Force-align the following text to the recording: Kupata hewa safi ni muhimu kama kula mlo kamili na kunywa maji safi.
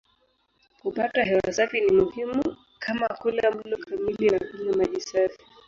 Kupata 0.81 1.23
hewa 1.23 1.53
safi 1.53 1.81
ni 1.81 1.91
muhimu 1.93 2.55
kama 2.79 3.07
kula 3.07 3.51
mlo 3.51 3.77
kamili 3.77 4.29
na 4.29 4.39
kunywa 4.39 4.75
maji 4.77 5.01
safi. 5.01 5.37